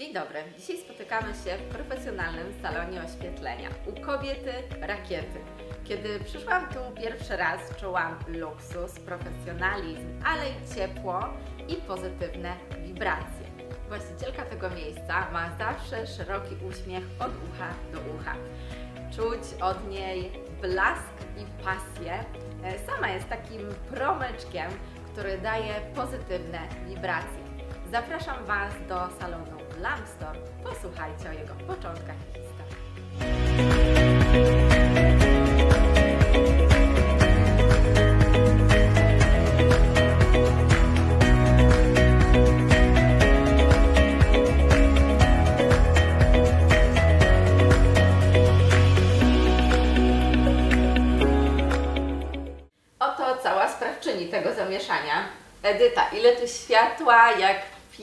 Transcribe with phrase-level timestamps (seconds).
[0.00, 0.44] Dzień dobry.
[0.58, 5.38] Dzisiaj spotykamy się w profesjonalnym salonie oświetlenia u kobiety rakiety.
[5.84, 11.20] Kiedy przyszłam tu pierwszy raz, czułam luksus, profesjonalizm, ale i ciepło
[11.68, 13.46] i pozytywne wibracje.
[13.88, 18.34] Właścicielka tego miejsca ma zawsze szeroki uśmiech od ucha do ucha.
[19.16, 22.24] Czuć od niej blask i pasję.
[22.64, 24.70] E, Sama jest takim promyczkiem,
[25.12, 26.58] który daje pozytywne
[26.88, 27.40] wibracje.
[27.90, 30.36] Zapraszam Was do salonu Lamstor.
[30.64, 32.80] Posłuchajcie o jego początkach i historii.
[53.42, 55.24] Cała sprawczyni tego zamieszania.
[55.62, 57.56] Edyta, ile tu światła, jak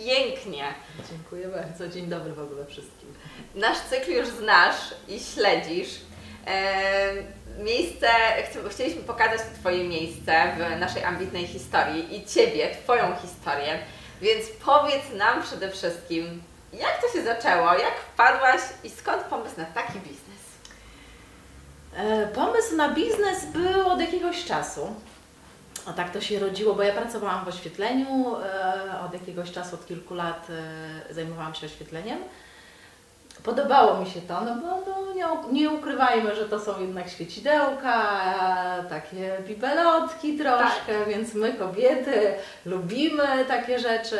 [0.05, 0.63] pięknie.
[1.09, 1.87] Dziękuję bardzo.
[1.87, 3.13] Dzień dobry w ogóle wszystkim.
[3.55, 4.75] Nasz cykl już znasz
[5.07, 5.89] i śledzisz.
[6.47, 7.13] E,
[7.59, 8.07] miejsce,
[8.49, 13.79] chci- chcieliśmy pokazać Twoje miejsce w naszej ambitnej historii i Ciebie, Twoją historię.
[14.21, 16.43] Więc powiedz nam przede wszystkim,
[16.73, 20.43] jak to się zaczęło, jak wpadłaś i skąd pomysł na taki biznes?
[21.95, 24.95] E, pomysł na biznes był od jakiegoś czasu.
[25.87, 28.35] A tak to się rodziło, bo ja pracowałam w oświetleniu.
[28.35, 30.47] E, od jakiegoś czasu, od kilku lat
[31.09, 32.19] e, zajmowałam się oświetleniem.
[33.43, 38.19] Podobało mi się to, no bo no, nie, nie ukrywajmy, że to są jednak świecidełka,
[38.89, 42.33] takie bibelotki troszkę, więc my kobiety
[42.65, 44.17] lubimy takie rzeczy.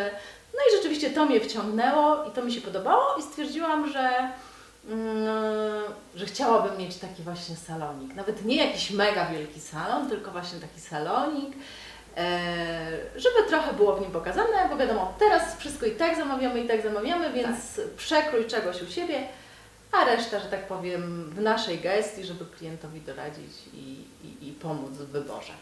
[0.54, 4.30] No i rzeczywiście to mnie wciągnęło i to mi się podobało i stwierdziłam, że,
[6.16, 8.16] że chciałabym mieć taki właśnie salonik.
[8.16, 11.56] Nawet nie jakiś mega wielki salon, tylko właśnie taki salonik,
[12.18, 12.40] e,
[13.16, 16.82] żeby trochę było w nim pokazane, bo wiadomo, teraz wszystko i tak zamawiamy, i tak
[16.82, 19.28] zamawiamy, więc przekrój czegoś u siebie,
[19.92, 24.92] a reszta, że tak powiem, w naszej gestii, żeby klientowi doradzić i, i, i pomóc
[24.92, 25.54] w wyborze.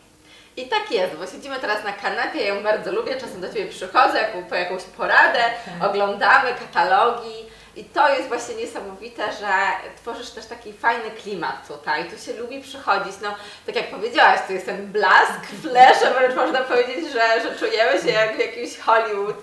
[0.58, 3.68] I tak jest, bo siedzimy teraz na kanapie, ja ją bardzo lubię, czasem do Ciebie
[3.68, 5.40] przychodzę po jakąś poradę,
[5.82, 9.54] oglądamy katalogi i to jest właśnie niesamowite, że
[9.98, 14.54] tworzysz też taki fajny klimat tutaj, tu się lubi przychodzić, no tak jak powiedziałaś, tu
[14.54, 19.38] jest ten blask, flesze, wręcz można powiedzieć, że, że czujemy się jak w jakimś Hollywood,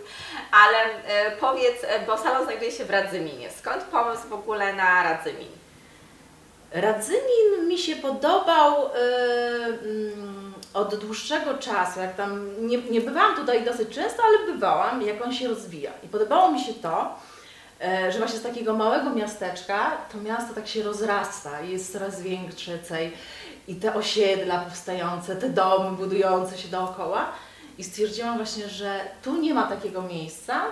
[0.53, 5.03] ale e, powiedz, e, bo salon znajduje się w Radzyminie, skąd pomysł w ogóle na
[5.03, 5.62] Radzymin?
[6.72, 8.88] Radzymin mi się podobał y,
[9.84, 15.22] mm, od dłuższego czasu, jak tam nie, nie bywałam tutaj dosyć często, ale bywałam, jak
[15.22, 15.91] on się rozwija.
[16.04, 17.19] I podobało mi się to,
[18.10, 22.78] że właśnie z takiego małego miasteczka to miasto tak się rozrasta i jest coraz większe
[23.69, 27.32] i te osiedla powstające, te domy budujące się dookoła.
[27.78, 30.62] I stwierdziłam właśnie, że tu nie ma takiego miejsca,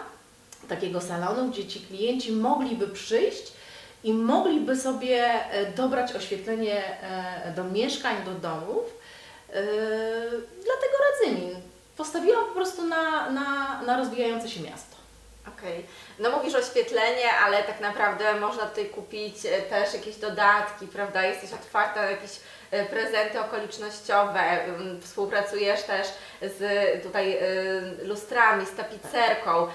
[0.69, 3.53] takiego salonu, gdzie ci klienci mogliby przyjść
[4.05, 8.85] i mogliby sobie e, dobrać oświetlenie e, do mieszkań, do domów.
[9.53, 9.63] E,
[10.65, 11.61] Dlatego Radzymin.
[11.97, 14.97] Postawiłam po prostu na, na, na rozwijające się miasto.
[15.59, 15.87] Okej.
[16.19, 21.27] No mówisz oświetlenie, ale tak naprawdę można tutaj kupić e, też jakieś dodatki, prawda?
[21.27, 22.31] Jesteś otwarta na jakieś
[22.71, 26.07] e, prezenty okolicznościowe, ym, współpracujesz też
[26.43, 26.63] z
[27.03, 27.41] tutaj e,
[28.03, 29.69] lustrami, z tapicerką.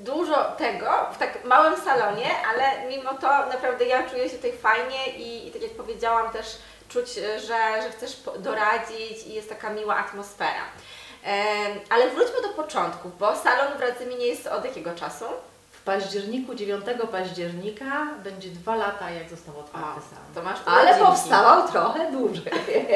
[0.00, 5.08] Dużo tego w tak małym salonie, ale mimo to naprawdę ja czuję się tutaj fajnie
[5.08, 6.46] i, i tak jak powiedziałam też
[6.88, 10.64] czuć, że, że chcesz doradzić i jest taka miła atmosfera.
[11.90, 15.24] Ale wróćmy do początków, bo salon w Radzyminie jest od jakiego czasu?
[15.72, 20.02] W październiku, 9 października będzie dwa lata, jak został otwarty O,
[20.34, 20.54] salon.
[20.66, 22.52] Ale powstawał trochę dłużej.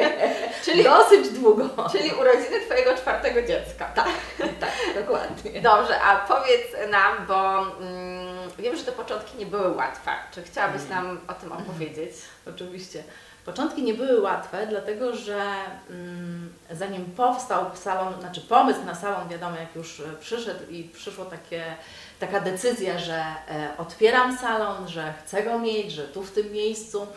[0.65, 1.69] Czyli- Dosyć długo.
[1.91, 3.85] Czyli urodziny Twojego czwartego dziecka.
[3.95, 4.07] Tak,
[4.59, 5.61] tak, dokładnie.
[5.61, 10.11] Dobrze, a powiedz nam, bo mm, wiem, że te początki nie były łatwe.
[10.31, 12.11] Czy chciałabyś nam o tym opowiedzieć?
[12.55, 13.03] Oczywiście.
[13.45, 15.41] Początki nie były łatwe, dlatego że
[15.89, 21.25] mm, zanim powstał salon, znaczy pomysł na salon, wiadomo, jak już e, przyszedł i przyszło
[21.25, 21.63] takie,
[22.19, 27.07] taka decyzja, że e, otwieram salon, że chcę go mieć, że tu w tym miejscu.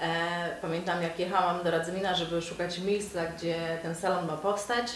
[0.00, 4.86] E, pamiętam, jak jechałam do Radzymina, żeby szukać miejsca, gdzie ten salon ma powstać.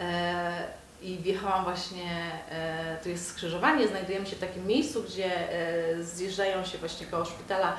[0.00, 6.02] E, I wjechałam właśnie, e, tu jest skrzyżowanie, znajdujemy się w takim miejscu, gdzie e,
[6.02, 7.76] zjeżdżają się właśnie koło szpitala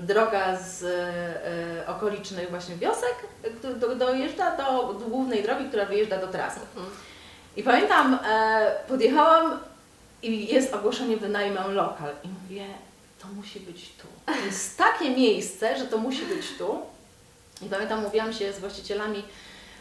[0.00, 3.14] droga z e, okolicznych właśnie wiosek,
[3.62, 6.60] do, do, dojeżdża do, głównej drogi, która wyjeżdża do trasy.
[6.76, 6.96] Mhm.
[7.56, 9.58] I pamiętam, e, podjechałam
[10.22, 12.64] i jest ogłoszenie wynajmę lokal i mówię,
[13.22, 14.06] to musi być tu.
[14.26, 16.80] To jest takie miejsce, że to musi być tu.
[17.62, 19.22] I pamiętam, mówiłam się z właścicielami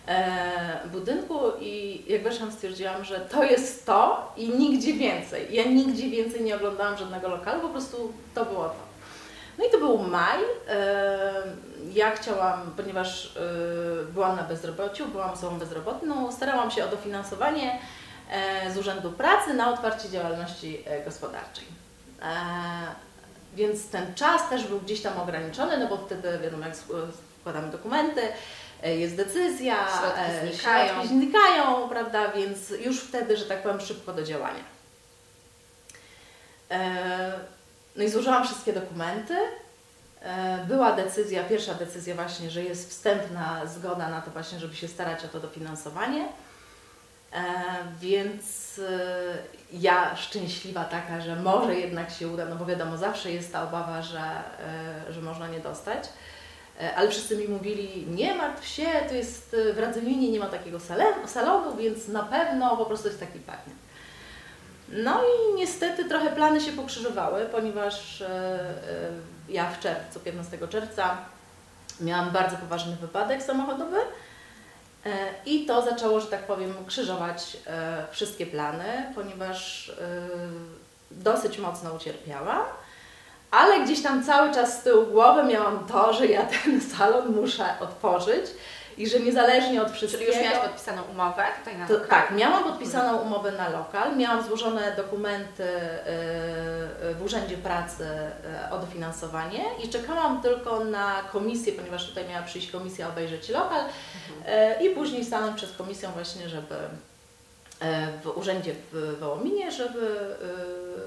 [0.07, 5.47] e, budynku i jak weszłam stwierdziłam, że to jest to i nigdzie więcej.
[5.51, 8.86] Ja nigdzie więcej nie oglądałam żadnego lokalu, po prostu to było to.
[9.57, 10.39] No i to był maj.
[11.93, 13.39] Ja chciałam, ponieważ e,
[14.05, 17.79] byłam na bezrobociu, byłam osobą bezrobotną, starałam się o dofinansowanie
[18.31, 21.65] e, z Urzędu Pracy na otwarcie działalności e, gospodarczej.
[23.55, 27.07] Więc ten czas też był gdzieś tam ograniczony, no bo wtedy wiadomo, jak sk-
[27.41, 28.21] składamy dokumenty,
[28.83, 30.21] jest decyzja, Środki
[30.51, 30.87] znikają.
[30.89, 34.63] środki znikają, prawda, więc już wtedy, że tak powiem, szybko do działania.
[37.97, 39.35] No i złożyłam wszystkie dokumenty.
[40.21, 44.87] E, Była decyzja, pierwsza decyzja właśnie, że jest wstępna zgoda na to właśnie, żeby się
[44.87, 46.27] starać o to dofinansowanie.
[47.33, 47.43] E,
[48.01, 49.37] Więc e,
[49.73, 54.01] ja szczęśliwa taka, że może jednak się uda, no bo wiadomo, zawsze jest ta obawa,
[54.01, 54.21] że,
[55.09, 56.03] że można nie dostać.
[56.95, 60.79] Ale wszyscy mi mówili, nie martw się, to jest w Radzyminie nie ma takiego
[61.25, 63.75] salonu, więc na pewno po prostu jest taki partner.
[64.89, 68.69] No i niestety trochę plany się pokrzyżowały, ponieważ e, e,
[69.49, 71.17] ja w czerwcu, 15 czerwca
[72.01, 75.09] miałam bardzo poważny wypadek samochodowy e,
[75.45, 77.57] i to zaczęło, że tak powiem, krzyżować
[78.11, 79.91] wszystkie plany, ponieważ
[81.11, 82.65] dosyć mocno ucierpiałam.
[83.51, 87.65] Ale gdzieś tam cały czas z tyłu głowy miałam to, że ja ten salon muszę
[87.79, 88.45] otworzyć
[88.97, 90.31] i że niezależnie od wszystkiego...
[90.31, 92.09] Czyli już miałaś podpisaną umowę tutaj na To, lokal?
[92.09, 95.67] tak, miałam podpisaną umowę na lokal, miałam złożone dokumenty y,
[97.09, 102.43] y, w Urzędzie Pracy y, o dofinansowanie i czekałam tylko na komisję, ponieważ tutaj miała
[102.43, 106.75] przyjść komisja obejrzeć lokal y, i później stanąć przed komisją właśnie, żeby
[108.23, 110.35] w urzędzie w Wołominie, żeby,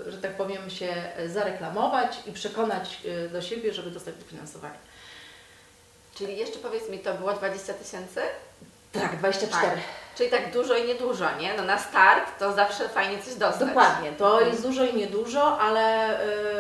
[0.07, 0.95] że tak powiem, się
[1.27, 3.01] zareklamować i przekonać
[3.33, 4.75] do siebie, żeby dostać dofinansowanie.
[6.21, 8.21] Czyli jeszcze powiedz mi, to było 20 tysięcy?
[8.93, 9.67] Tak, 24.
[9.67, 9.79] Tak.
[10.17, 11.55] Czyli tak dużo i niedużo, nie?
[11.57, 13.69] No na start to zawsze fajnie coś dostać.
[13.69, 14.51] Dokładnie, to Mhm.
[14.51, 16.15] jest dużo i niedużo, ale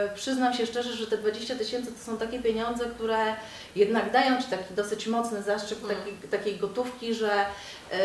[0.06, 3.34] y, przyznam się szczerze, że te 20 tysięcy to są takie pieniądze, które
[3.76, 5.98] jednak dają Ci taki dosyć mocny zastrzyk Mhm.
[6.00, 7.30] takiej, takiej gotówki, że
[7.92, 7.96] y,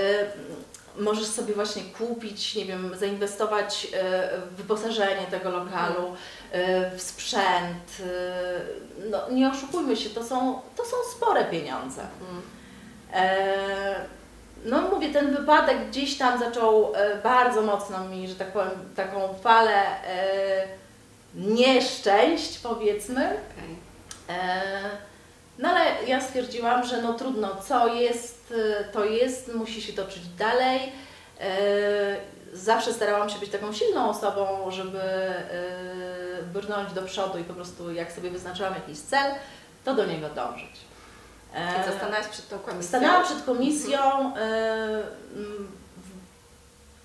[1.00, 6.14] możesz sobie właśnie kupić, nie wiem, zainwestować y, w wyposażenie tego lokalu,
[6.94, 8.00] y, w sprzęt.
[8.00, 8.04] y,
[9.10, 12.02] no nie oszukujmy się, to są, to są spore pieniądze.
[12.22, 12.42] Mhm.
[13.14, 13.96] E,
[14.66, 19.34] No mówię, ten wypadek gdzieś tam zaczął e, bardzo mocno mi, że tak powiem, taką
[19.34, 20.68] falę e,
[21.36, 23.26] nieszczęść powiedzmy.
[23.26, 23.76] Okej.
[25.60, 29.94] E, No ale ja stwierdziłam, że no trudno, co jest, e, to jest, musi się
[29.94, 30.92] toczyć dalej.
[31.42, 35.44] E, Zawsze starałam się być taką silną osobą, żeby e,
[36.54, 39.32] brnąć do przodu i po prostu jak sobie wyznaczyłam jakiś cel,
[39.86, 40.72] to do niego dążyć.
[41.54, 42.88] E, co, stanęłaś przed tą komisją?
[42.88, 44.00] Stanęłam przed komisją.
[44.38, 45.04] e,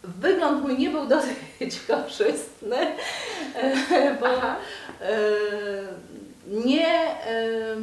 [0.02, 2.76] Wygląd mój nie był dosyć korzystny,
[3.56, 4.56] e, bo Aha.
[5.00, 5.08] e,
[6.46, 7.76] nie, e,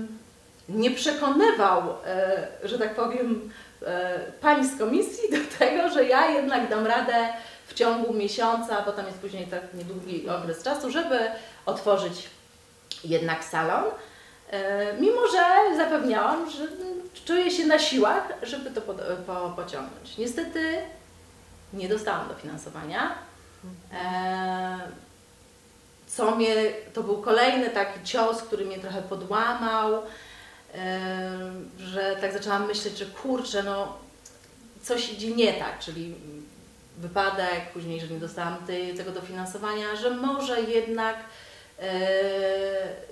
[0.69, 3.51] nie przekonywał, e, że tak powiem,
[3.85, 7.29] e, pań z komisji do tego, że ja jednak dam radę
[7.67, 11.19] w ciągu miesiąca, bo tam jest później tak niedługi okres czasu, żeby
[11.65, 12.29] otworzyć
[13.03, 13.83] jednak salon.
[14.51, 16.67] E, Mimo, że zapewniałam, że
[17.25, 18.97] czuję się na siłach, żeby to pod,
[19.27, 20.17] po, pociągnąć.
[20.17, 20.77] Niestety
[21.73, 23.15] nie dostałam dofinansowania.
[26.07, 26.55] Co mnie,
[26.93, 30.01] to był kolejny taki cios, który mnie trochę podłamał,
[31.77, 33.97] że tak zaczęłam myśleć, że kurczę, no
[34.83, 36.15] coś idzie nie tak, czyli
[36.97, 38.57] wypadek, później, że nie dostałam
[38.97, 41.15] tego dofinansowania, że może jednak
[41.79, 41.99] e,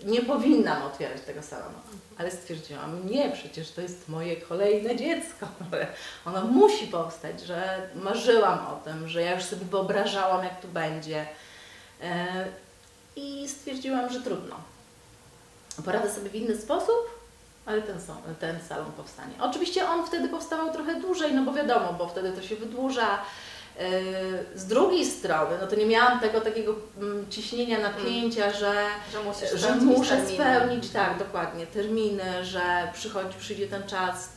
[0.04, 1.78] nie powinnam otwierać tego salonu.
[2.18, 5.48] Ale stwierdziłam, nie, przecież to jest moje kolejne dziecko.
[6.26, 11.28] Ono musi powstać, że marzyłam o tym, że ja już sobie wyobrażałam, jak tu będzie.
[12.02, 12.46] E,
[13.16, 14.56] I stwierdziłam, że trudno.
[15.86, 17.15] Poradzę sobie w inny sposób,
[17.66, 19.34] ale ten, są- ten salon powstanie.
[19.42, 23.20] Oczywiście on wtedy powstawał trochę dłużej, no bo wiadomo, bo wtedy to się wydłuża.
[23.80, 23.86] Yy,
[24.56, 28.74] Z drugiej strony, no to nie miałam tego takiego mm, ciśnienia, napięcia, że,
[29.12, 30.34] Że że muszę terminy.
[30.36, 32.62] spełnić, tak, dokładnie, terminy, że
[32.94, 34.30] przychodzi, przyjdzie ten czas,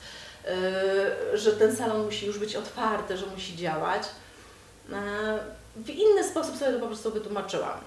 [1.32, 4.02] yy, że ten salon musi już być otwarty, że musi działać.
[4.88, 4.96] Yy,
[5.76, 7.78] W inny sposób sobie to po prostu wytłumaczyłam.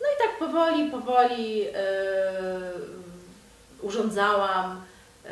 [0.00, 1.66] No i tak powoli, powoli
[3.82, 4.84] urządzałam
[5.24, 5.30] yy,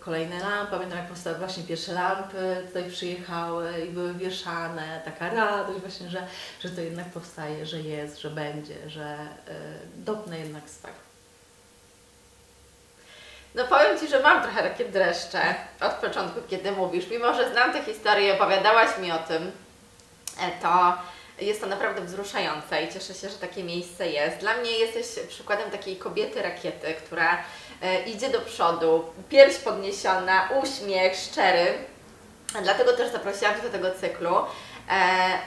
[0.00, 0.70] kolejne lampy.
[0.70, 5.00] Pamiętam, jak powstały właśnie pierwsze lampy, tutaj przyjechały i były wieszane.
[5.04, 6.26] Taka radość właśnie, że,
[6.60, 9.54] że to jednak powstaje, że jest, że będzie, że yy,
[9.96, 11.08] dopnę jednak swego.
[13.54, 17.10] No powiem Ci, że mam trochę takie dreszcze od początku, kiedy mówisz.
[17.10, 19.52] Mimo, że znam tę historię, opowiadałaś mi o tym,
[20.40, 20.98] e, to
[21.40, 24.36] jest to naprawdę wzruszające i cieszę się, że takie miejsce jest.
[24.36, 27.44] Dla mnie jesteś przykładem takiej kobiety rakiety, która
[27.82, 31.74] e, idzie do przodu, pierś podniesiona, uśmiech szczery.
[32.62, 34.36] Dlatego też zaprosiłam Cię do tego cyklu.
[34.36, 34.42] E,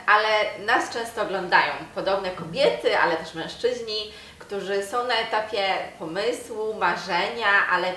[0.05, 0.27] ale
[0.65, 7.93] nas często oglądają podobne kobiety, ale też mężczyźni, którzy są na etapie pomysłu, marzenia, ale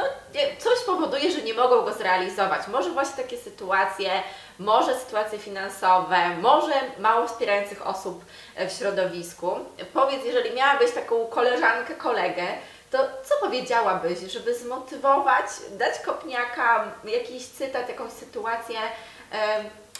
[0.00, 2.68] no, coś powoduje, że nie mogą go zrealizować.
[2.68, 4.10] Może właśnie takie sytuacje,
[4.58, 8.24] może sytuacje finansowe, może mało wspierających osób
[8.56, 9.58] w środowisku.
[9.92, 12.46] Powiedz, jeżeli miałabyś taką koleżankę, kolegę,
[12.90, 18.78] to co powiedziałabyś, żeby zmotywować, dać kopniaka, jakiś cytat, jakąś sytuację,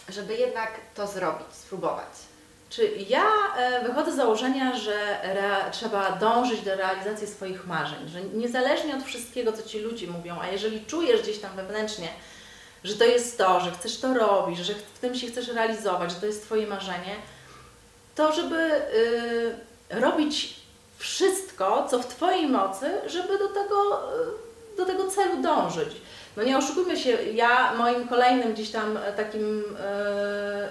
[0.08, 2.29] żeby jednak to zrobić, spróbować?
[2.70, 3.24] Czy ja
[3.56, 5.20] e, wychodzę z założenia, że
[5.72, 10.46] trzeba dążyć do realizacji swoich marzeń, że niezależnie od wszystkiego, co ci ludzie mówią, a
[10.46, 12.08] jeżeli czujesz gdzieś tam wewnętrznie,
[12.84, 16.20] że to jest to, że chcesz to robić, że w tym się chcesz realizować, że
[16.20, 17.16] to jest Twoje marzenie,
[18.14, 20.60] to żeby y, robić
[20.98, 24.00] wszystko, co w Twojej mocy, żeby do tego,
[24.74, 25.88] y, do tego celu dążyć.
[26.36, 30.68] No nie oszukujmy się, ja moim kolejnym gdzieś tam takim e,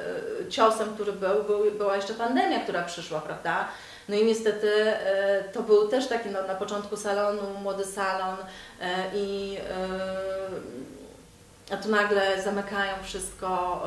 [0.50, 3.68] ciosem, który był, był, była jeszcze pandemia, która przyszła, prawda?
[4.10, 8.38] No i niestety e, to był też taki no, na początku salonu, młody salon
[8.82, 9.58] e, i
[11.72, 13.84] e, a tu nagle zamykają wszystko,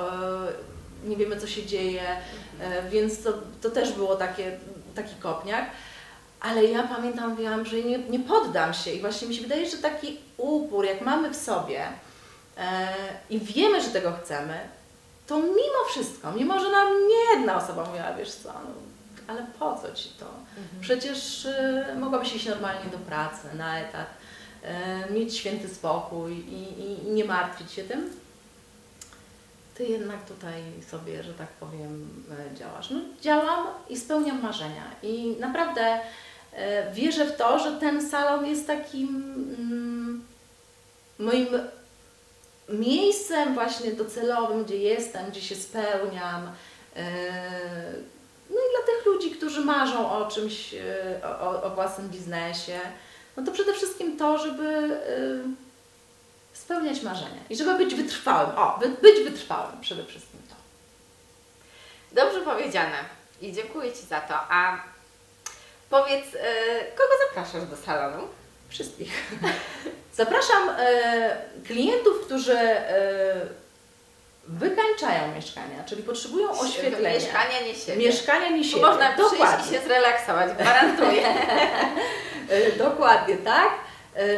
[1.05, 2.03] nie wiemy co się dzieje,
[2.91, 4.59] więc to, to też było takie,
[4.95, 5.65] taki kopniak.
[6.41, 9.77] Ale ja pamiętam, mówiłam, że nie, nie poddam się i właśnie mi się wydaje, że
[9.77, 11.85] taki upór, jak mamy w sobie
[13.31, 14.61] i wiemy, że tego chcemy,
[15.33, 18.75] to mimo wszystko, mimo że nam nie jedna osoba mówiła, wiesz co, no,
[19.27, 20.27] ale po co Ci to?
[20.27, 20.81] Mhm.
[20.81, 24.07] Przecież e, mogłabyś iść normalnie do pracy, na etat,
[24.63, 28.11] e, mieć święty spokój i, i, i nie martwić się tym.
[29.75, 32.91] Ty jednak tutaj sobie, że tak powiem, e, działasz.
[32.91, 34.85] No, działam i spełniam marzenia.
[35.03, 36.01] I naprawdę
[36.53, 39.09] E, wierzę w to, że ten salon jest takim
[39.59, 40.25] mm,
[41.19, 41.49] moim
[42.69, 46.53] miejscem właśnie docelowym, gdzie jestem, gdzie się spełniam.
[46.97, 47.05] E,
[48.51, 52.81] no i dla tych ludzi, którzy marzą o czymś, e, o, o własnym biznesie,
[53.37, 55.01] no to przede wszystkim to, żeby
[56.53, 58.59] spełniać marzenia i żeby być wytrwałym.
[58.59, 60.55] O, być wytrwałym przede wszystkim to.
[62.23, 62.97] Dobrze powiedziane
[63.41, 64.35] i dziękuję Ci za to.
[64.35, 64.93] A
[65.93, 68.29] Powiedz, e, kogo zapraszasz do salonu?
[68.73, 69.13] Wszystkich.
[70.15, 71.37] Zapraszam e,
[71.67, 73.35] klientów, którzy e,
[74.49, 77.15] wykańczają mieszkania, czyli potrzebują oświetlenia.
[77.15, 78.07] Mieszkania nie siebie.
[78.07, 78.83] Mieszkania nie siebie.
[78.83, 79.47] Można Dokładnie.
[79.47, 81.35] przyjść i się zrelaksować, gwarantuję.
[82.89, 83.71] Dokładnie tak.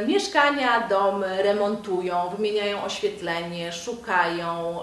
[0.07, 4.79] Mieszkania, domy remontują, wymieniają oświetlenie, szukają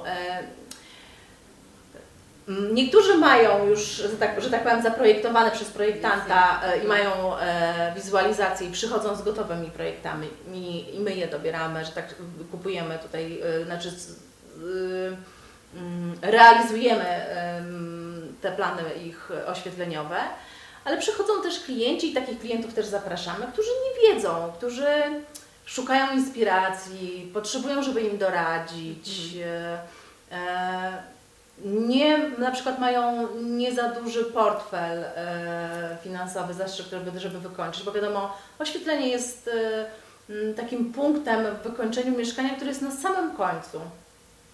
[2.48, 7.94] niektórzy mają już, że tak, że tak powiem, zaprojektowane przez projektanta e, i mają e,
[7.96, 12.16] wizualizację i przychodzą z gotowymi projektami i, i my je dobieramy, że tak
[12.52, 13.92] kupujemy tutaj, e, znaczy
[15.76, 17.26] mm, realizujemy
[18.42, 20.20] te plany ich oświetleniowe,
[20.86, 24.88] ale przychodzą też klienci i takich klientów też zapraszamy, którzy nie wiedzą, którzy
[25.66, 29.38] szukają inspiracji, potrzebują, żeby im doradzić.
[30.32, 31.12] Mhm
[31.65, 36.53] nie, na przykład mają nie za duży portfel e, finansowy,
[36.91, 39.50] żeby, żeby wykończyć, bo wiadomo, oświetlenie jest
[40.30, 43.82] e, takim punktem w wykończeniu mieszkania, który jest na samym końcu.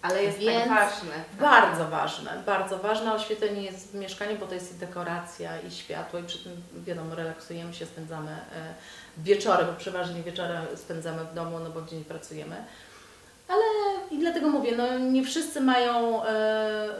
[0.02, 1.24] Ale jest tak Więc tak ważne.
[1.40, 6.20] Bardzo ważne, bardzo ważne oświetlenie jest w mieszkaniu, bo to jest i dekoracja, i światło,
[6.20, 8.74] i przy tym wiadomo, relaksujemy się, spędzamy e,
[9.18, 12.56] wieczory, bo przeważnie wieczory spędzamy w domu, no bo w dzień pracujemy.
[13.48, 13.64] Ale
[14.12, 16.98] i dlatego mówię, no nie wszyscy mają e, e,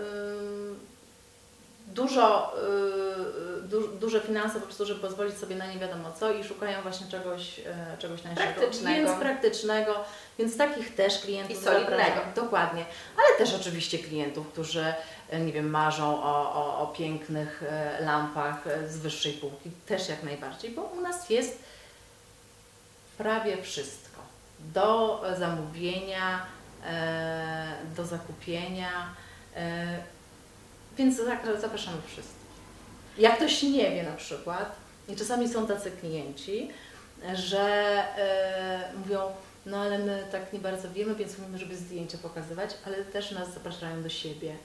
[1.88, 6.44] dużo, e, du, duże finanse po prostu, żeby pozwolić sobie na nie wiadomo co i
[6.44, 7.62] szukają właśnie czegoś,
[8.00, 8.48] czegoś tańszego.
[8.54, 9.08] Praktycznego.
[9.08, 9.96] Więc praktycznego,
[10.40, 12.22] więc takich też klientów I solidnego.
[12.36, 12.86] Dokładnie.
[13.18, 14.94] Ale też oczywiście klientów, którzy
[15.40, 17.64] nie wiem, marzą o, o, o pięknych
[18.00, 21.60] lampach z wyższej półki, też jak najbardziej, bo u nas jest
[23.18, 24.08] prawie wszystko
[24.60, 26.46] do zamówienia,
[27.96, 29.16] do zakupienia,
[29.56, 29.98] e,
[30.98, 31.22] więc
[31.62, 32.38] zapraszamy wszystkich.
[33.18, 34.76] Jak ktoś nie wie na przykład,
[35.10, 36.70] i czasami są tacy klienci,
[37.34, 37.64] że
[38.18, 39.20] e, mówią,
[39.66, 43.54] no ale my tak nie bardzo wiemy, więc mówimy, żeby zdjęcia pokazywać, ale też nas
[43.54, 44.56] zapraszają do siebie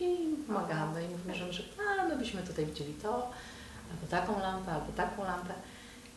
[0.00, 1.62] i pomagamy i mówimy, że, że
[2.00, 3.30] a, my byśmy tutaj widzieli to,
[3.90, 5.54] albo taką lampę, albo taką lampę.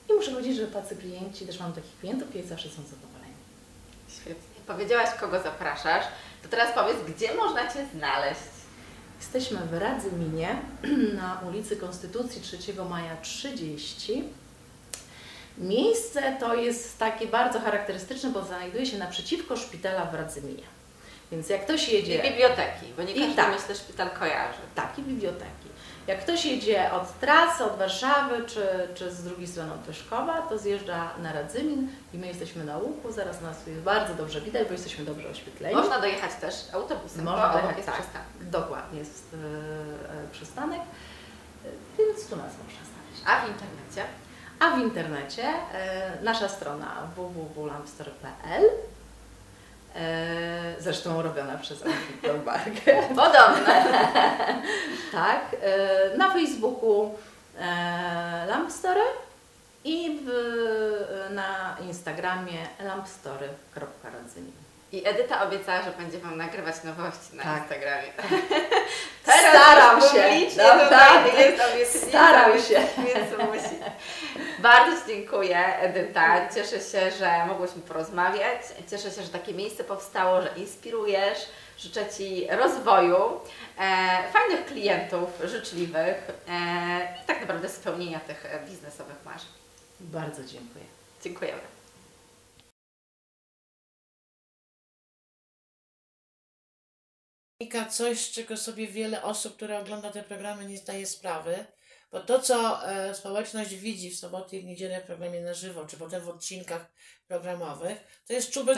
[0.09, 3.33] I muszę powiedzieć, że tacy klienci, też mam takich klientów i zawsze są zadowoleni.
[4.09, 4.52] Świetnie.
[4.67, 6.05] Powiedziałaś, kogo zapraszasz.
[6.43, 8.39] To teraz powiedz, gdzie można Cię znaleźć?
[9.19, 10.55] Jesteśmy w Radzyminie
[11.21, 12.57] na ulicy Konstytucji 3
[12.89, 14.23] Maja 30.
[15.57, 20.63] Miejsce to jest takie bardzo charakterystyczne, bo znajduje się naprzeciwko szpitala w Radzyminie.
[21.31, 22.21] Więc jak ktoś I jedzie...
[22.21, 23.53] biblioteki, bo nie I każdy tak.
[23.53, 24.59] myślę szpital kojarzy.
[24.75, 25.62] Tak, i biblioteki.
[26.07, 30.57] Jak ktoś jedzie od trasy, od Warszawy, czy, czy z drugiej strony od Peszkowa, to
[30.57, 34.73] zjeżdża na Radzymin i my jesteśmy na łuku, zaraz nas jest bardzo dobrze widać, bo
[34.73, 35.75] jesteśmy dobrze oświetleni.
[35.75, 37.99] Można dojechać też autobusem, Można bo dojechać, jest tak.
[38.01, 38.27] przystanek.
[38.41, 40.81] Dokładnie, jest e, e, przystanek,
[41.97, 43.21] więc tu nas można znaleźć.
[43.25, 44.03] A w internecie?
[44.59, 45.43] A w internecie
[45.73, 48.92] e, nasza strona www.lampstore.pl e,
[50.79, 53.03] Zresztą robiona przez Antiką Barkę.
[53.23, 53.85] Podobne.
[55.11, 55.55] tak.
[55.61, 57.15] E, na Facebooku
[57.59, 59.01] e, Lampstory
[59.83, 60.29] i w,
[61.29, 64.62] na Instagramie lampstory.radzymin.
[64.93, 67.59] I Edyta obiecała, że będzie Wam nagrywać nowości na Tak.
[67.61, 68.07] Instagramie.
[69.49, 70.23] Staram już się.
[70.23, 71.29] publicznie Naprawdę.
[71.29, 72.75] tutaj jest obiecnica, Staram się.
[73.05, 73.75] Więc musi.
[74.59, 76.49] Bardzo Ci dziękuję, Edyta.
[76.55, 78.61] Cieszę się, że mogłyśmy porozmawiać.
[78.89, 81.39] Cieszę się, że takie miejsce powstało, że inspirujesz.
[81.77, 83.39] Życzę Ci rozwoju,
[83.79, 86.51] e, fajnych klientów, życzliwych e,
[87.23, 89.49] i tak naprawdę spełnienia tych biznesowych marzeń.
[89.99, 90.85] Bardzo dziękuję.
[91.23, 91.72] Dziękujemy.
[97.73, 101.65] Wynika coś, z czego sobie wiele osób, które ogląda te programy, nie zdaje sprawy.
[102.11, 105.85] Bo to, co e, społeczność widzi w soboty i w niedzielę w programie na żywo,
[105.85, 106.85] czy potem w odcinkach
[107.27, 108.77] programowych, to jest czubek.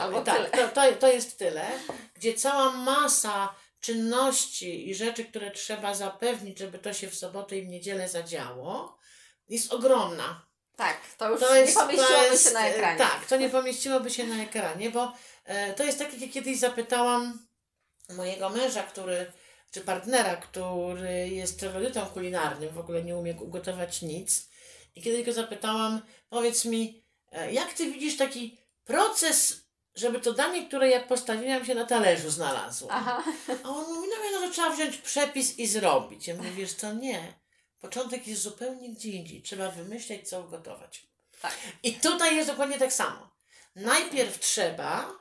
[0.00, 0.68] Albo Tak, tyle.
[0.68, 1.66] to, to, to jest tyle,
[2.14, 7.62] gdzie cała masa czynności i rzeczy, które trzeba zapewnić, żeby to się w sobotę i
[7.62, 8.98] w niedzielę zadziało,
[9.48, 10.46] jest ogromna.
[10.76, 12.98] Tak, to już To nie jest, pomieściłoby to jest, się na e, ekranie.
[12.98, 15.12] Tak, to nie pomieściłoby się na ekranie, bo
[15.44, 17.46] e, to jest tak, jak kiedyś zapytałam
[18.08, 19.32] mojego męża, który,
[19.70, 24.48] czy partnera, który jest terrorytą kulinarnym, w ogóle nie umie ugotować nic.
[24.94, 29.64] I kiedyś go zapytałam, powiedz mi, e, jak ty widzisz taki proces,
[29.94, 32.88] żeby to danie, które ja postawiłam się na talerzu znalazło?
[32.90, 33.24] Aha.
[33.64, 36.28] A on mówi, no, no to trzeba wziąć przepis i zrobić.
[36.28, 37.34] Ja mówię, wiesz co, nie.
[37.80, 39.42] Początek jest zupełnie gdzie indziej.
[39.42, 41.06] Trzeba wymyśleć, co ugotować.
[41.40, 41.58] Tak.
[41.82, 43.30] I tutaj jest dokładnie tak samo.
[43.74, 45.12] Najpierw trzeba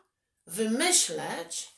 [0.47, 1.72] wymyśleć,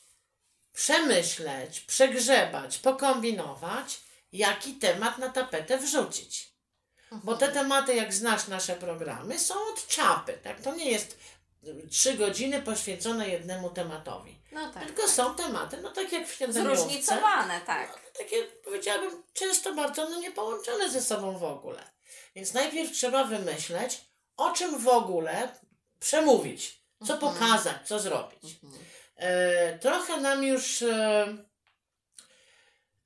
[0.76, 4.00] przemyśleć, przegrzebać, pokombinować,
[4.32, 6.52] jaki temat na tapetę wrzucić.
[7.12, 10.38] Bo te tematy, jak znasz nasze programy, są od czapy.
[10.44, 10.60] Tak?
[10.60, 11.18] To nie jest
[11.64, 14.40] y, trzy godziny poświęcone jednemu tematowi.
[14.52, 14.86] No tak.
[14.86, 15.10] Tylko tak.
[15.10, 16.76] są tematy, no tak jak w śniadaniówce.
[16.76, 18.00] Zróżnicowane, tak.
[18.18, 21.82] Takie, powiedziałabym, często bardzo no, niepołączone ze sobą w ogóle.
[22.34, 24.00] Więc najpierw trzeba wymyśleć,
[24.36, 25.48] o czym w ogóle
[26.00, 27.20] przemówić, co Mhm.
[27.34, 28.56] pokazać, co zrobić.
[29.16, 31.26] E, trochę nam już e,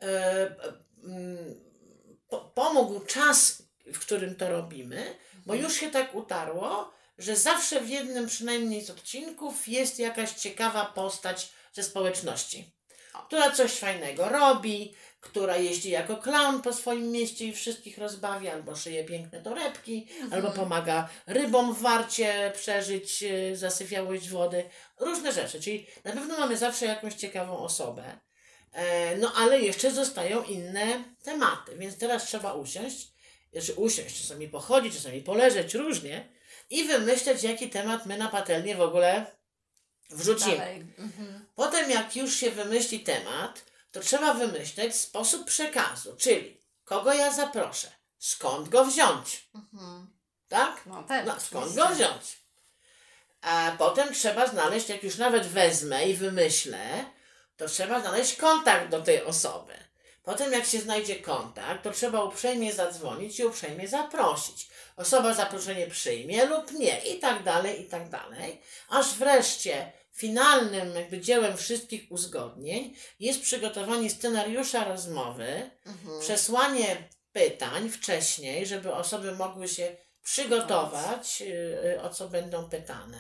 [0.03, 0.57] e,
[1.05, 1.61] mm,
[2.29, 7.89] po, pomógł czas, w którym to robimy, bo już się tak utarło, że zawsze w
[7.89, 12.73] jednym przynajmniej z odcinków jest jakaś ciekawa postać ze społeczności,
[13.27, 18.77] która coś fajnego robi, która jeździ jako clown po swoim mieście i wszystkich rozbawi, albo
[18.77, 24.65] szyje piękne torebki, albo pomaga rybom w warcie przeżyć e, zasyfiałość wody.
[25.01, 28.19] Różne rzeczy, czyli na pewno mamy zawsze jakąś ciekawą osobę.
[28.73, 33.09] E, No ale jeszcze zostają inne tematy, więc teraz trzeba usiąść,
[33.53, 36.29] znaczy usiąść, czasami pochodzić, czasami poleżeć, różnie
[36.71, 39.27] i wymyśleć, jaki temat my na patelnię w ogóle
[40.11, 40.85] wrzucimy.
[40.99, 41.47] Mhm.
[41.55, 47.89] Potem, jak już się wymyśli temat, to trzeba wymyśleć sposób przekazu, czyli kogo ja zaproszę,
[48.19, 50.11] skąd go wziąć, Mhm.
[50.49, 50.87] tak?
[50.87, 51.27] No też.
[51.27, 52.41] No, skąd go wziąć?
[53.41, 57.05] A potem trzeba znaleźć, jak już nawet wezmę i wymyślę,
[57.57, 59.75] to trzeba znaleźć kontakt do tej osoby.
[60.23, 64.69] Potem, jak się znajdzie kontakt, to trzeba uprzejmie zadzwonić i uprzejmie zaprosić.
[64.97, 68.63] Osoba zaproszenie przyjmie lub nie, i tak dalej, i tak dalej.
[68.89, 76.21] Aż wreszcie finalnym jakby dziełem wszystkich uzgodnień jest przygotowanie scenariusza rozmowy, Mhm.
[76.21, 76.97] przesłanie
[77.33, 81.45] pytań wcześniej, żeby osoby mogły się przygotować, y,
[81.95, 83.19] y, o co będą pytane,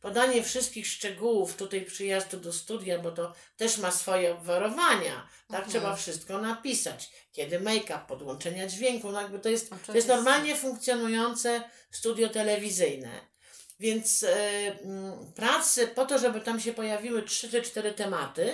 [0.00, 5.70] podanie wszystkich szczegółów tutaj przyjazdu do studia, bo to też ma swoje obwarowania, tak Mhm.
[5.70, 11.62] trzeba wszystko napisać, kiedy make-up, podłączenia dźwięku, no jakby to jest, to jest normalnie funkcjonujące
[11.90, 13.31] studio telewizyjne.
[13.82, 14.28] Więc y,
[14.84, 18.52] mm, pracy po to, żeby tam się pojawiły trzy czy cztery tematy,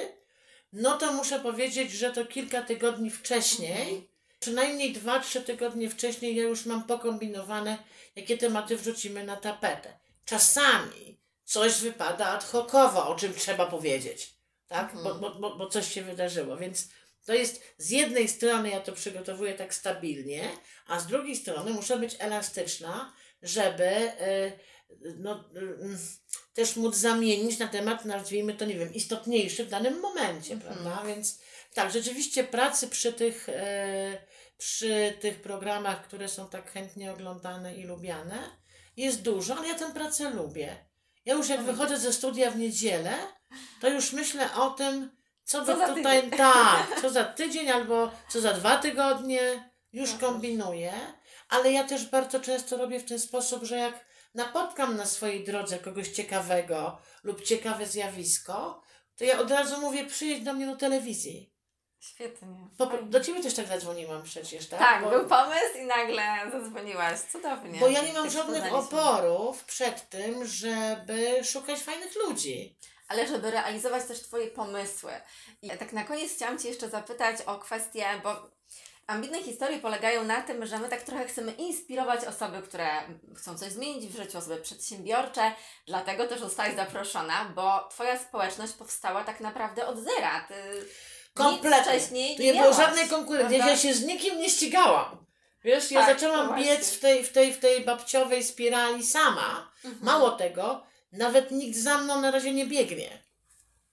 [0.72, 4.02] no to muszę powiedzieć, że to kilka tygodni wcześniej Mhm.
[4.40, 7.78] Przynajmniej 2-3 tygodnie wcześniej ja już mam pokombinowane,
[8.16, 9.98] jakie tematy wrzucimy na tapetę.
[10.24, 14.34] Czasami coś wypada ad hocowo, o czym trzeba powiedzieć,
[14.68, 14.94] tak?
[15.04, 16.88] Bo, bo, bo, bo coś się wydarzyło, więc
[17.26, 20.48] to jest z jednej strony ja to przygotowuję tak stabilnie,
[20.86, 23.12] a z drugiej strony muszę być elastyczna,
[23.42, 24.52] żeby y,
[25.18, 25.98] no, y,
[26.54, 31.02] też móc zamienić na temat, nazwijmy to, nie wiem, istotniejszy w danym momencie, prawda?
[31.06, 31.40] Więc
[31.74, 34.18] tak, rzeczywiście pracy przy tych, e,
[34.58, 38.38] przy tych programach, które są tak chętnie oglądane i lubiane,
[38.96, 40.76] jest dużo, ale ja tę pracę lubię.
[41.24, 43.14] Ja już jak wychodzę ze studia w niedzielę,
[43.80, 45.10] to już myślę o tym,
[45.44, 46.38] co, Co by tutaj, tydzień.
[46.54, 50.32] tak, co za tydzień albo co za dwa tygodnie, już Mhm.
[50.32, 50.92] kombinuję,
[51.48, 54.07] ale ja też bardzo często robię w ten sposób, że jak
[54.38, 58.82] napotkam na swojej drodze kogoś ciekawego lub ciekawe zjawisko,
[59.16, 61.52] to ja od razu mówię, przyjedź do mnie do telewizji.
[62.00, 62.68] Świetnie.
[62.78, 64.78] Po, do ciebie też tak zadzwoniłam przecież, tak?
[64.78, 66.22] Tak, bo, był pomysł i nagle
[66.52, 67.20] zadzwoniłaś.
[67.20, 67.80] Cudownie.
[67.80, 72.78] bo ja nie mam żadnych oporów przed tym, żeby szukać fajnych ludzi.
[73.08, 75.12] Ale żeby realizować też Twoje pomysły.
[75.62, 78.50] I tak na koniec chciałam Cię jeszcze zapytać o kwestię, bo
[79.08, 82.88] ambitne historie polegają na tym, że my tak trochę chcemy inspirować osoby, które
[83.36, 85.52] chcą coś zmienić w życiu, osoby przedsiębiorcze.
[85.86, 90.46] Dlatego też zostałaś zaproszona, bo Twoja społeczność powstała tak naprawdę od zera.
[90.48, 90.54] Ty
[91.34, 91.82] Kompletnie.
[91.82, 93.58] wcześniej Tu nie nie było żadnej konkurencji.
[93.58, 95.26] Ja się z nikim nie ścigałam.
[95.64, 99.72] Wiesz, ja Tak, zaczęłam biec w tej, w, tej, w tej babciowej spirali sama.
[99.84, 100.04] Mhm.
[100.04, 103.27] Mało tego, nawet nikt za mną na razie nie biegnie.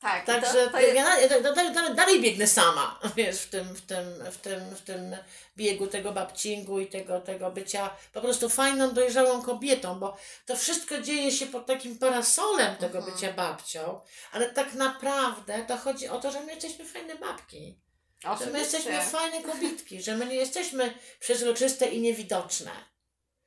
[0.06, 1.04] Tak, Także to, to jest, ja,
[1.42, 5.18] dalej, dalej, dalej biegnę sama, wiesz, w tym, w tym, w tym, w tym
[5.58, 11.02] biegu tego babcingu i tego, tego bycia po prostu fajną, dojrzałą kobietą, bo to wszystko
[11.02, 13.16] dzieje się pod takim parasolem tego Mhm.
[13.16, 17.80] bycia babcią, ale tak naprawdę to chodzi o to, że my jesteśmy fajne babki,
[18.24, 18.60] że my oczywiście.
[18.60, 22.72] jesteśmy fajne kobietki, że my nie jesteśmy przezroczyste i niewidoczne,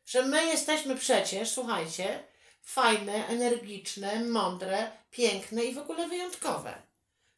[0.06, 2.27] że my jesteśmy przecież, słuchajcie,
[2.68, 6.82] fajne, energiczne, mądre, piękne i w ogóle wyjątkowe.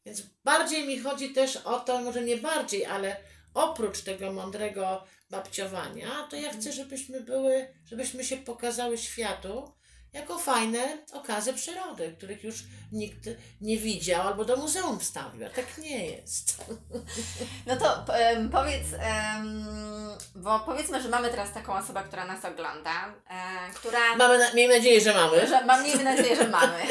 [0.06, 3.16] Więc bardziej mi chodzi też o to, może nie bardziej, ale
[3.54, 9.72] oprócz tego mądrego babciowania, to ja chcę, żebyśmy były, żebyśmy się pokazały światu
[10.12, 12.54] jako fajne okazy przyrody, których już
[12.92, 13.28] nikt
[13.60, 16.56] nie widział albo do muzeum wstawił, a tak nie jest.
[17.66, 18.04] No to
[18.52, 18.86] powiedz,
[20.34, 24.16] bo powiedzmy, że mamy teraz taką osobę, która nas ogląda, e, która.
[24.16, 25.46] Mamy na, miejmy nadzieję, że mamy.
[25.46, 26.82] Że, mam miejmy nadzieję, że mamy.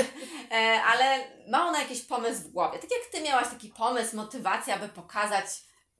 [0.51, 2.79] E, ale ma ona jakiś pomysł w głowie.
[2.79, 5.45] Tak jak ty miałaś taki pomysł, motywację, aby pokazać,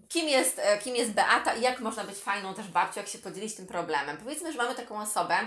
[0.10, 3.18] kim jest, e, kim jest Beata i jak można być fajną też babcią, jak się
[3.18, 4.18] podzielić tym problemem.
[4.18, 5.38] Powiedzmy, że mamy taką osobę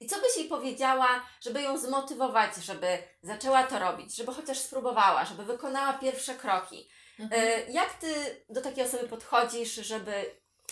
[0.00, 1.08] i co byś jej powiedziała,
[1.40, 6.88] żeby ją zmotywować, żeby zaczęła to robić, żeby chociaż spróbowała, żeby wykonała pierwsze kroki.
[7.30, 8.14] E, Jak ty
[8.50, 10.24] do takiej osoby podchodzisz, żeby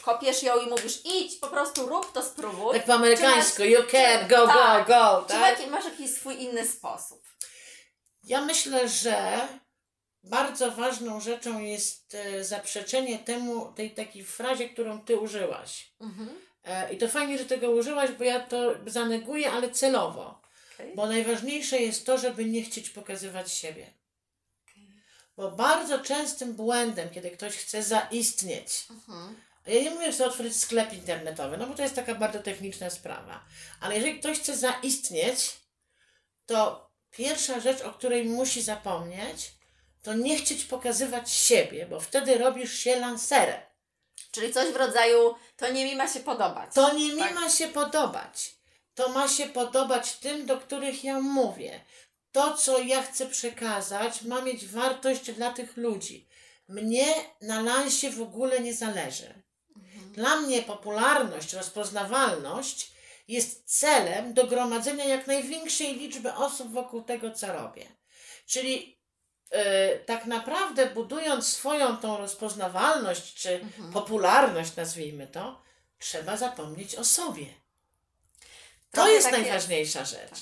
[0.03, 2.77] kopiesz ją i mówisz idź, po prostu rób to, spróbuj.
[2.77, 4.87] Tak po amerykańsku, Czy you masz- can, go, tak.
[4.89, 5.59] go, go, Czy tak?
[5.59, 7.23] jaki- masz jakiś swój inny sposób?
[8.25, 9.49] Ja myślę, że
[10.27, 15.91] bardzo ważną rzeczą jest e, zaprzeczenie temu, tej takiej frazie, którą ty użyłaś.
[16.01, 16.29] Mhm.
[16.65, 20.41] E, I to fajnie, że tego użyłaś, bo ja to zaneguję, ale celowo.
[20.75, 20.93] Okay.
[20.95, 23.87] Bo najważniejsze jest to, żeby nie chcieć pokazywać siebie.
[25.37, 29.37] Bo bardzo częstym błędem, kiedy ktoś chce zaistnieć, Mhm.
[29.67, 32.91] ja nie mówię, że chcę otworzyć sklep internetowy, no bo to jest taka bardzo techniczna
[32.91, 33.45] sprawa.
[33.81, 35.53] Ale jeżeli ktoś chce zaistnieć,
[36.47, 39.53] to pierwsza rzecz, o której musi zapomnieć,
[40.07, 43.61] to nie chcieć pokazywać siebie, bo wtedy robisz się lancerem.
[44.31, 46.75] Czyli coś w rodzaju, to nie mi ma się podobać.
[46.75, 47.35] To nie mi Tak.
[47.35, 48.55] ma się podobać.
[48.95, 51.81] To ma się podobać tym, do których ja mówię.
[52.33, 56.29] To, co ja chcę przekazać, ma mieć wartość dla tych ludzi.
[56.69, 57.07] Mnie
[57.41, 59.43] na lansie w ogóle nie zależy.
[59.77, 60.13] Mhm.
[60.13, 62.93] Dla mnie popularność, rozpoznawalność
[63.29, 67.87] jest celem do gromadzenia jak największej liczby osób wokół tego, co robię.
[68.47, 68.96] Czyli
[70.07, 73.93] tak naprawdę budując swoją tą rozpoznawalność czy Mhm.
[73.93, 75.63] popularność, nazwijmy to,
[75.99, 77.47] trzeba zapomnieć o sobie.
[77.47, 80.31] To Trochę jest takie- najważniejsza rzecz.
[80.31, 80.39] Tak.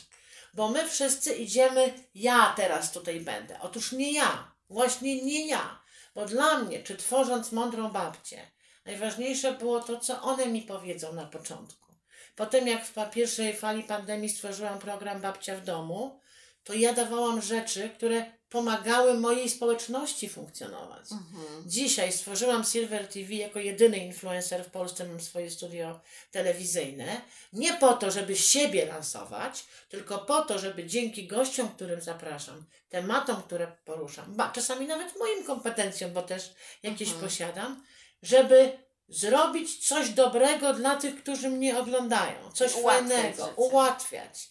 [0.55, 3.61] Bo my wszyscy idziemy, ja teraz tutaj będę.
[3.61, 5.83] Otóż nie ja, właśnie nie ja.
[6.15, 8.51] Bo dla mnie, czy tworząc mądrą babcię,
[8.85, 11.95] najważniejsze było to, co one mi powiedzą na początku.
[12.37, 16.21] Potem, jak w pierwszej fali pandemii stworzyłam program Babcia w domu,
[16.65, 21.13] to ja dawałam rzeczy, które pomagały mojej społeczności funkcjonować.
[21.13, 21.63] Mhm.
[21.67, 26.01] Dzisiaj stworzyłam Silver TV jako jedyny influencer w Polsce, mam swoje studio
[26.31, 27.21] telewizyjne.
[27.53, 33.43] Nie po to, żeby siebie lansować, tylko po to, żeby dzięki gościom, którym zapraszam, tematom,
[33.43, 37.25] które poruszam, ba, czasami nawet moim kompetencjom, bo też jakieś Mhm.
[37.27, 37.85] posiadam,
[38.23, 43.55] żeby zrobić coś dobrego dla tych, którzy mnie oglądają, coś Ułatwiać fajnego, życie.
[43.57, 44.51] ułatwiać,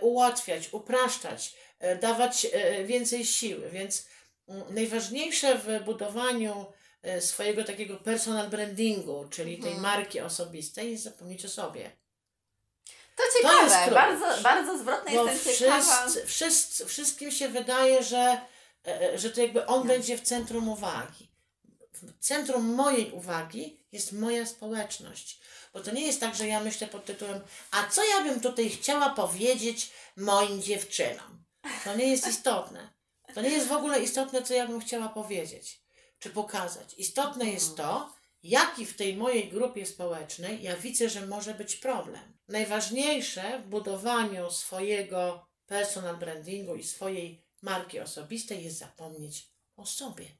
[0.00, 3.70] ułatwiać, upraszczać, e, dawać e, więcej siły.
[3.70, 4.06] Więc
[4.48, 6.66] mm, najważniejsze w budowaniu
[7.02, 9.82] e, swojego takiego personal brandingu, czyli tej Mhm.
[9.82, 11.90] marki osobistej, jest zapomnieć o sobie.
[13.16, 13.94] To jest ciekawe, klucz.
[13.94, 15.80] bardzo, bardzo zwrotne Bo jestem ciekawa.
[16.08, 18.40] wszyscy, wszyscy, wszystkim się wydaje, że,
[18.86, 21.30] e, że to jakby on będzie w centrum uwagi.
[21.94, 25.40] W centrum mojej uwagi jest moja społeczność.
[25.72, 28.70] Bo to nie jest tak, że ja myślę pod tytułem, a co ja bym tutaj
[28.70, 31.44] chciała powiedzieć moim dziewczynom?
[31.84, 32.90] To nie jest istotne.
[33.34, 35.80] To nie jest w ogóle istotne, co ja bym chciała powiedzieć,
[36.18, 36.94] czy pokazać.
[36.98, 42.38] Istotne jest to, jaki w tej mojej grupie społecznej ja widzę, że może być problem.
[42.48, 50.39] Najważniejsze w budowaniu swojego personal brandingu i swojej marki osobistej jest zapomnieć o sobie.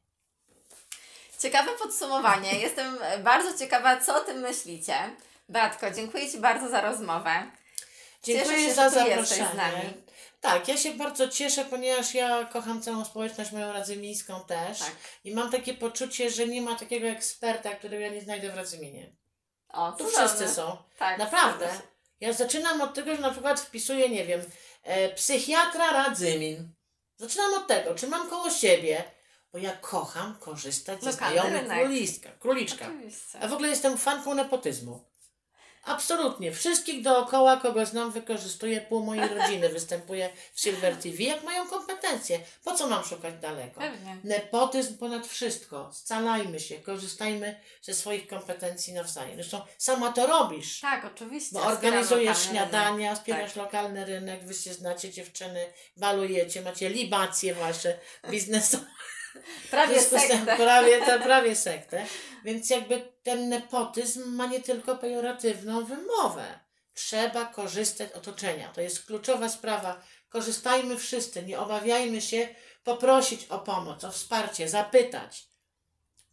[1.41, 2.59] Ciekawe podsumowanie.
[2.67, 4.95] Jestem bardzo ciekawa, co o tym myślicie.
[5.49, 7.51] Beatko, dziękuję Ci bardzo za rozmowę.
[8.23, 9.49] Dziękuję Cieszę się, za zaproszenie.
[9.53, 10.03] z nami.
[10.41, 14.79] Tak, ja się bardzo cieszę, ponieważ ja kocham całą społeczność moją radzymińską też.
[14.79, 14.93] Tak.
[15.25, 19.13] I mam takie poczucie, że nie ma takiego eksperta, którego ja nie znajdę w Radzyminie.
[19.69, 20.77] O, Tu wszyscy są.
[20.99, 21.69] Tak, Naprawdę.
[22.21, 24.43] Ja zaczynam od tego, że na przykład wpisuję, nie wiem,
[24.83, 26.73] e, psychiatra Radzymin.
[27.17, 29.05] Zaczynam od tego, czy mam koło siebie,
[29.53, 32.85] bo ja kocham korzystać ze znajomych króliska, króliczka.
[32.87, 33.39] Oczywiście.
[33.41, 35.11] A w ogóle jestem fanką nepotyzmu.
[35.85, 36.53] Absolutnie.
[36.53, 38.81] Wszystkich dookoła, kogo znam, wykorzystuję.
[38.81, 42.41] Pół mojej rodziny występuje w Silver TV, jak mają kompetencje.
[42.65, 43.81] Po co mam szukać daleko?
[43.81, 44.17] Pewnie.
[44.25, 45.91] Nepotyzm ponad wszystko.
[45.93, 49.35] Scalajmy się, korzystajmy ze swoich kompetencji nawzajem.
[49.35, 50.81] Zresztą sama to robisz.
[50.81, 51.55] Tak, oczywiście.
[51.55, 53.19] Bo organizujesz śniadania, rynek.
[53.19, 53.57] wspierasz Tak.
[53.65, 57.99] lokalny rynek, wy się znacie dziewczyny, balujecie, macie libacje wasze
[58.31, 58.87] biznesowe.
[59.71, 60.57] Prawie sektę.
[60.57, 62.07] Prawie, to, prawie sektę.
[62.45, 66.59] Więc jakby ten nepotyzm ma nie tylko pejoratywną wymowę.
[66.95, 68.69] Trzeba korzystać z otoczenia.
[68.75, 70.03] To jest kluczowa sprawa.
[70.29, 72.49] Korzystajmy wszyscy, nie obawiajmy się
[72.85, 75.51] poprosić o pomoc, o wsparcie, zapytać.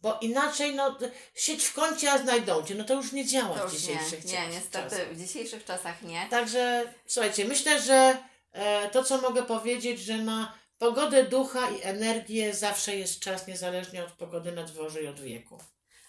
[0.00, 0.98] Bo inaczej, no,
[1.34, 2.74] sieć w kącie, a znajdą cię.
[2.74, 4.52] No to już nie działa To w już dzisiejszych nie, nie, czasach.
[4.52, 6.26] niestety w dzisiejszych czasach nie.
[6.30, 8.16] Także słuchajcie, myślę, że
[8.52, 14.04] e, to, co mogę powiedzieć, że na pogodę ducha i energię zawsze jest czas, niezależnie
[14.04, 15.58] od pogody na dworze i od wieku.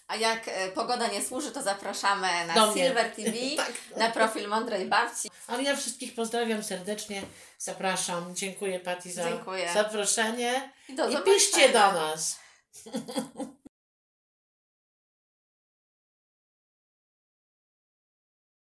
[0.08, 2.84] A jak e, pogoda nie służy, to zapraszamy na Do mnie.
[2.84, 3.72] Silver TV, Tak.
[3.96, 5.30] na profil Mądrej Babci.
[5.46, 7.22] Ale ja wszystkich pozdrawiam serdecznie,
[7.58, 8.36] zapraszam.
[8.36, 9.70] Dziękuję Pati za Dziękuję.
[9.74, 10.72] zaproszenie.
[10.88, 12.38] I do I piszcie do nas.